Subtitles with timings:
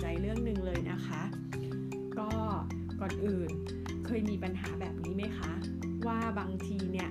[0.00, 1.22] ใจเรื่องหนึ่งเลยนะคะ
[2.18, 2.30] ก็
[3.00, 3.50] ก่อนอื่น
[4.06, 5.52] เคยมีปัญหาแบบนี้ไหมคะ
[6.06, 7.10] ว่าบางทีเนี่ย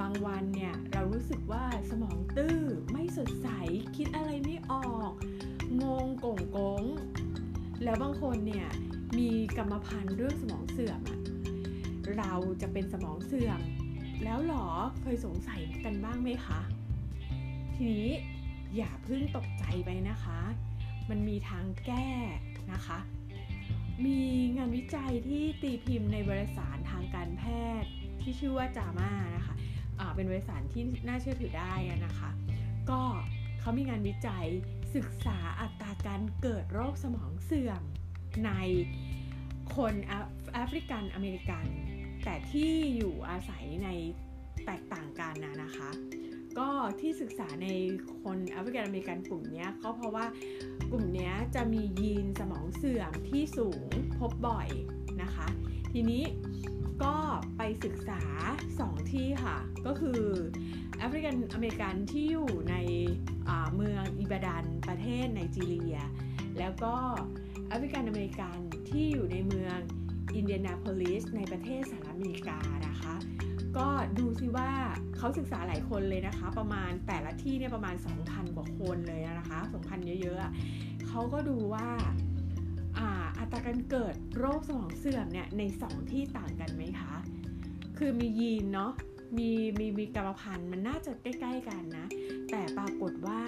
[0.00, 2.58] บางวันเนี่ยเรารู้สึกว่าสมองตื้อ
[2.92, 3.48] ไม่สดใส
[3.96, 5.12] คิดอะไรไม่ออก
[5.82, 6.82] งงกงกง
[7.84, 8.68] แล้วบางคนเนี่ย
[9.18, 11.20] มีกรรมพันธุ์เรื่องสมองเสื่อมอะ
[12.16, 12.32] เรา
[12.62, 13.60] จะเป็นสมองเสื่อม
[14.24, 14.66] แล้วหรอ
[15.00, 16.60] เคยสงสัยกันบ้างไหมคะ
[17.74, 18.08] ทีนี้
[18.76, 20.40] อย่าเพิ่งตกใจไปนะคะ
[21.10, 22.08] มันมีทางแก้
[22.72, 22.98] นะคะ
[24.06, 24.20] มี
[24.56, 27.42] งานวิจัยที่ตีพิมพ์ในวารสารทางการแพ
[27.82, 27.90] ทย์
[28.20, 31.74] ที่ชื่อว่าจาม่านะคะะเป็นวารสารที่น่าเชื่อถือได้
[32.06, 32.30] นะคะ
[32.90, 33.02] ก็
[33.60, 34.46] เขามีงานวิจัย
[34.94, 37.82] ศึกษาอัตราการเกิดโรคสมองเสื่อม
[38.46, 38.50] ใน
[39.76, 39.94] คน
[40.54, 41.66] แอฟริกันอเมริกัน
[42.24, 43.88] แต่ที่อยู่อาศัยใน
[44.66, 45.90] แตกต่างกันนะนะคะ
[46.58, 46.68] ก็
[47.00, 47.68] ที่ศึกษาใน
[48.22, 50.24] คนแอฟริกันอเมริกันกลุ่มนี้ก็เพราะว่า
[50.90, 53.88] กลุ่มนี้จะมียีนสมองเสื่อมที่สูง
[54.18, 54.68] พบบ่อย
[55.22, 55.48] นะคะ
[55.92, 56.22] ทีนี้
[57.02, 57.16] ก็
[57.56, 58.22] ไปศึกษา
[58.68, 60.22] 2 ที่ค่ะ ก็คือ
[60.98, 62.76] แอฟริกันอเมริกันที่อยู่ใน
[63.74, 65.96] เมืองอิบาดันประเทศไนจีเรีย
[66.58, 66.94] แล้วก็
[67.68, 68.58] แอฟริกันอเมริกัน
[68.88, 69.78] ที่อยู่ในเมือง
[70.34, 73.14] อินเดียนาโพลิสในประเทศสหรัฐอเมริกานะคะ
[73.78, 74.70] ก็ดูซิว่า
[75.16, 77.94] เขาศึกษาหลายคนเลยนะคะ ประมาณแต่ละที่เนี่ยประมาณ
[78.24, 81.88] 2,000 กว่าคนเลยนะคะ 2,000 เยอะๆเขาก็ดูว่า
[83.38, 87.14] อัตราการเกิดโรคสมองเสื่อมเนี่ยใน 2 ที่ต่างกันไหมคะ
[87.98, 88.92] คือมียีนเนาะ
[89.36, 92.06] มีมีมีกรรมพันธุ์มันน่าจะใกล้ ๆ กันนะ
[92.50, 93.42] แต่ปรากฏว่า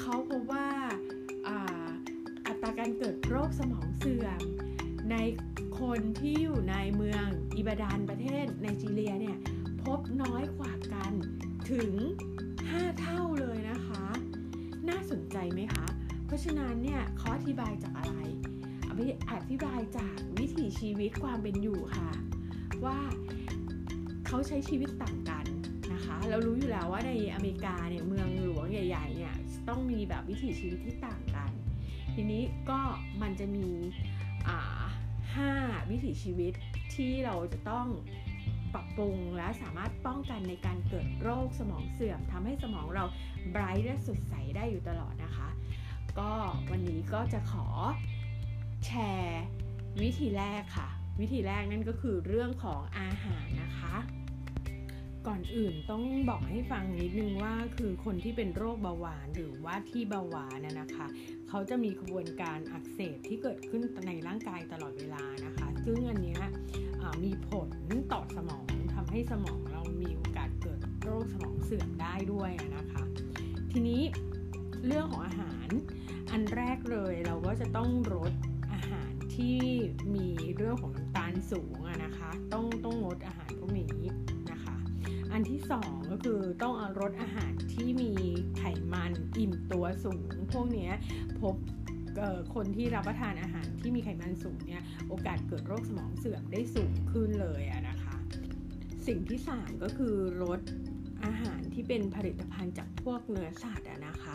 [0.00, 0.66] เขาพบว่า
[2.46, 4.40] อัตราการเกิดโรคสมองเสื่อม
[5.12, 5.16] ใน
[5.80, 9.36] คนที่อยู่ในเมืองอิบาดานประเทศไนจีเรียเนี่ย
[9.82, 11.12] พบน้อยกว่ากัน
[11.70, 11.92] ถึง
[12.44, 14.04] 5 เท่าเลยนะคะ
[14.88, 15.86] น่าสนใจไหมคะ
[16.26, 18.14] เพราะฉะนั้นเนี่ยเขาอธิบายจากอะไร
[19.32, 22.10] อธิบายจากวิถีชีวิตความเป็นอยู่ค่ะ
[22.84, 22.98] ว่า
[24.26, 25.46] เขาใช้ชีวิตต่างกัน
[25.92, 29.34] นะคะ เรารู้อยู่แล้วว่าในอเมริกาเนี่ยเมืองหลวงใหญ่ๆเนี่ย
[29.68, 31.50] ต้องมีแบบวิถีชีวิตที่ต่างกัน
[32.14, 32.80] ทีนี้ก็
[33.22, 33.68] มันจะมี
[35.36, 35.52] ห้า
[35.90, 36.52] วิถีชีวิต
[36.94, 37.86] ที่เราจะต้อง
[38.74, 43.04] ปรับปรุงและสามารถป้องกันในการเกิดโรคสมองเสื่อมทำให้สมองเรา
[43.50, 45.48] ไบรท์และสดใสได้อยู่ตลอดนะคะ
[46.18, 46.30] ก็
[46.70, 47.66] วันนี้ก็จะขอ
[48.86, 49.44] แชร์
[50.02, 50.88] วิธีแรกค่ะ
[51.20, 53.94] วิธีแรกนั่นก็คือเรื่องของอาหารนะคะ
[55.28, 61.06] ก่อนอื่นต้องบอกให้ฟังนิดนึงว่าคือคนที่เป็นโรคเบาหวานหรือว่าที่เบาหวานนะคะ
[61.48, 66.38] เขาจะมีกระบวนการอักเสบที่เกิดขึ้นในร่างกายตลอดเวลานะคะ ซึ่งอันนี้
[67.24, 67.68] มีผล
[68.12, 73.02] ต่อสมองทำให้สมองเรามีโอกาสเกิดโรคสมองเสื่อมได้ด้วยนะคะ
[73.72, 74.02] ทีนี้
[74.86, 75.68] เรื่องของอาหาร
[76.30, 78.32] อันแรกเลยเราก็จะต้องลด
[78.72, 79.58] อาหารที่
[80.14, 84.04] มีเรื่องของน้ำตาลสูงนะคะ ต้องต้องงดอาหารพวกนี้
[85.32, 88.10] อันที่สองก็คือต้องเอาลดอาหารที่มี
[88.58, 90.90] ไขมันอิ่มตัวสูง พวกนี้
[91.40, 91.54] พบ
[92.54, 98.16] คนที่รับประทานอาหารที่มีไขมันสูงเนี่ยโอกาสเกิดโรคสมองเสื่อมได้สูงขึ้นเลยอะนะคะ
[99.06, 100.60] สิ่งที่สามก็คือลด
[101.24, 104.34] อาหารที่เป็นผลิตภัณฑ์จากพวกเนื้อสัตว์นะคะ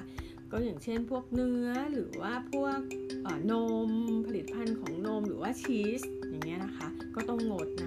[0.52, 2.80] ก็อย่างเช่นพวกเนื้อหรือว่าพวก
[3.52, 3.54] น
[3.88, 3.90] ม
[4.28, 7.86] ผลิตภัณฑ์ของนมหรือว่าชีสอย่างเงี้ยนะคะ ก็ต้องงดน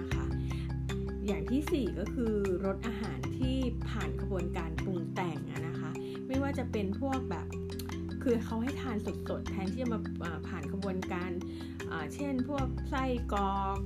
[1.31, 3.57] อย่างที่ 4 ก็คือรสอาหารที่
[3.89, 5.37] ผ่านกระบวนการปรุงแต่ง
[5.67, 5.91] นะคะ
[6.27, 7.47] ไม่ว่าจะเป็นพวกแบบ
[8.23, 9.07] คือเขาให้ทานส
[9.39, 9.99] ดๆ แทนที่จะมา
[10.47, 11.31] ผ่านกระบวนการ
[12.13, 13.03] เช่นพวกไส้
[13.33, 13.77] กรอก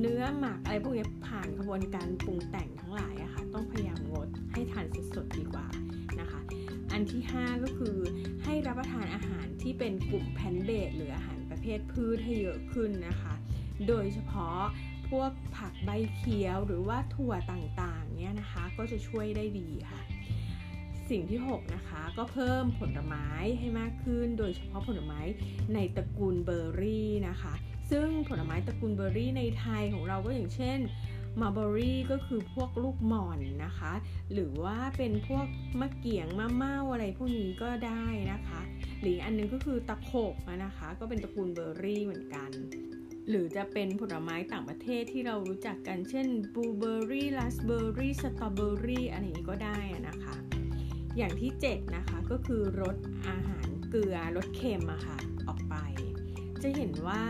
[0.00, 5.66] เนื้อหมักอะไรพวกนี้ผ่านกระบวนการปรุงแต่งทั้งหลายอะคะ่ะต้องพยายามงดให้ทานสดๆดีกว่า
[6.20, 6.40] นะคะ
[6.92, 7.96] อันที่ 5 ก็คือ
[8.44, 13.34] ให้รับประทานอาหารที่เป็นกลุ่มแพนเบดหรืออาหารประเภทพืชให้เยอะขึ้นนะคะ
[13.88, 14.58] โดยเฉพาะ
[15.10, 20.02] พวกผักใบเขียวหรือว่าถั่วต่างๆเนี่ยนะคะก็จะช่วยได้ดีค่ะ
[21.10, 23.28] สิ่งที่ 6 นะคะ ก็เพิ่มผลไม้
[23.58, 25.20] ให้มากขึ้น โดยเฉพาะผลไม้
[25.74, 27.54] ในตระกูลเบอร์รี่นะคะ
[27.90, 30.78] ซึ่งผลไม้ตระกูลเบอร์รี่ในไทยของเราก็อย่างเช่น
[31.40, 33.92] มัลเบอร์รี่ก็คือพวกลูกหม่อนนะคะ
[34.32, 35.46] หรือว่าเป็นพวก
[35.80, 38.60] มะเกียงมะเม่าอะไรพวกนี้ก็ได้นะคะ
[39.00, 40.34] หรืออันนึงก็คือตะขบ
[40.64, 42.50] นะคะ ก็เป็นตระกูลเบอร์รี่เหมือนกัน
[43.28, 49.78] หรือจะเป็นผลไม้ต่างประเทศที่เรารู้จักกันเช่นบลูเบอร์รี่ราสเบอร์รี่สตรอเบอร์รี่อะไรอย่างนี้ก็ได้
[50.08, 50.36] นะคะ
[51.16, 52.96] อย่างที่ 7 นะคะก็คือลด
[53.28, 55.18] อาหารเกลือลดเค็มอะค่ะ
[55.48, 55.74] ออกไป
[56.62, 57.22] จะเห็นว่า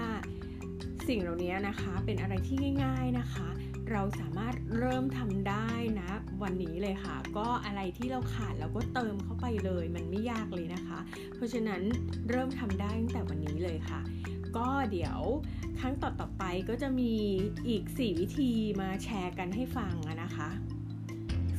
[1.09, 3.49] สิ่งเหล่านี้นะคะเป็นอะไรที่ง่าย ๆนะคะ
[3.91, 5.71] เราสามารถเริ่มทำได้
[6.01, 6.11] นะ
[6.43, 10.99] วันนี้เลยค่ะ ก็อะไรที่เราขาดเราก็เติมเข้าไปเลย มันไม่ยากเลยนะคะ
[11.35, 11.83] เพราะฉะนั้น
[12.31, 14.01] เริ่มทำได้ตั้งแต่วันนี้เลยค่ะ
[14.57, 15.21] ก็เดี๋ยว
[15.81, 17.13] ครั้งต่อๆไปก็จะมี
[17.69, 18.51] อีก 4 วิธี
[18.81, 20.51] มาแชร์กันให้ฟังนะคะ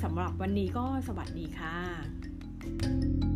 [0.03, 3.26] สำหรับวันนี้ก็สวัสดีค่ะ